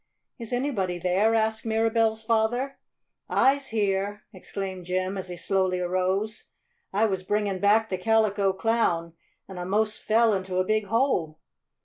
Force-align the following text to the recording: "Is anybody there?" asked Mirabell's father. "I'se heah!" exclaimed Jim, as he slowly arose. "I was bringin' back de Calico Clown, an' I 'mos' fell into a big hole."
"Is 0.39 0.51
anybody 0.51 0.97
there?" 0.97 1.35
asked 1.35 1.63
Mirabell's 1.63 2.23
father. 2.23 2.79
"I'se 3.29 3.67
heah!" 3.69 4.23
exclaimed 4.33 4.87
Jim, 4.87 5.15
as 5.15 5.27
he 5.27 5.37
slowly 5.37 5.79
arose. 5.79 6.45
"I 6.91 7.05
was 7.05 7.21
bringin' 7.21 7.59
back 7.59 7.89
de 7.89 7.99
Calico 7.99 8.51
Clown, 8.51 9.13
an' 9.47 9.59
I 9.59 9.63
'mos' 9.63 9.99
fell 9.99 10.33
into 10.33 10.57
a 10.57 10.63
big 10.63 10.87
hole." 10.87 11.37